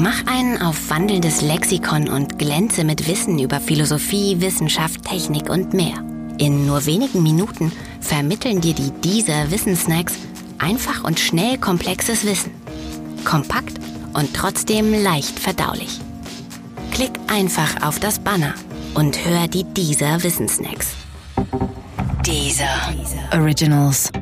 Mach 0.00 0.26
einen 0.26 0.62
auf 0.62 0.90
wandelndes 0.90 1.40
Lexikon 1.40 2.08
und 2.08 2.38
glänze 2.38 2.84
mit 2.84 3.08
Wissen 3.08 3.40
über 3.40 3.58
Philosophie, 3.58 4.40
Wissenschaft, 4.40 5.02
Technik 5.02 5.50
und 5.50 5.74
mehr. 5.74 6.04
In 6.38 6.66
nur 6.66 6.86
wenigen 6.86 7.20
Minuten 7.24 7.72
vermitteln 8.00 8.60
dir 8.60 8.74
die 8.74 8.92
dieser 8.92 9.50
Wissensnacks 9.50 10.14
einfach 10.58 11.02
und 11.02 11.18
schnell 11.18 11.58
komplexes 11.58 12.24
Wissen. 12.24 12.52
Kompakt 13.24 13.80
und 14.14 14.32
trotzdem 14.34 14.94
leicht 15.02 15.36
verdaulich. 15.36 15.98
Klick 16.92 17.18
einfach 17.26 17.82
auf 17.84 17.98
das 17.98 18.20
Banner 18.20 18.54
und 18.94 19.24
hör 19.24 19.48
die 19.48 19.64
dieser 19.64 20.22
Wissensnacks. 20.22 20.94
Dieser 22.24 22.94
Originals. 23.32 24.12